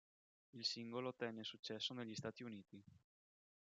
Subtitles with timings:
[0.55, 2.83] Il singolo ottenne successo negli Stati Uniti.